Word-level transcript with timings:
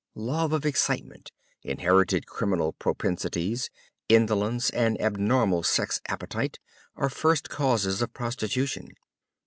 Love 0.15 0.51
of 0.51 0.65
excitement, 0.65 1.31
inherited 1.61 2.25
criminal 2.25 2.73
propensities, 2.73 3.69
indolence 4.09 4.71
and 4.71 4.99
abnormal 4.99 5.61
sex 5.61 6.01
appetite 6.07 6.57
are 6.95 7.07
first 7.07 7.51
causes 7.51 8.01
of 8.01 8.11
prostitution. 8.11 8.87